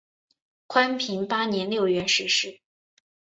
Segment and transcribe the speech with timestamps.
[0.65, 2.59] 宽平八年六月逝世。